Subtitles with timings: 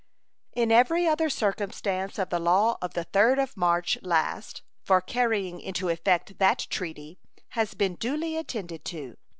[0.53, 5.59] In every other circumstance of the law of the 3rd of March last, for carrying
[5.61, 9.15] into effect that treaty, has been duly attended to.